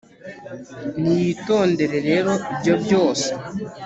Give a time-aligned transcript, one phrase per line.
[1.01, 3.29] niyitondere rero ibyo byose